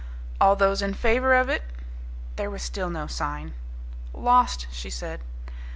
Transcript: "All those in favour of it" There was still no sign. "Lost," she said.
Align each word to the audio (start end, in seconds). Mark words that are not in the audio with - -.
"All 0.41 0.55
those 0.55 0.81
in 0.81 0.95
favour 0.95 1.35
of 1.35 1.47
it" 1.47 1.61
There 2.35 2.49
was 2.49 2.63
still 2.63 2.89
no 2.89 3.05
sign. 3.05 3.53
"Lost," 4.15 4.65
she 4.71 4.89
said. 4.89 5.19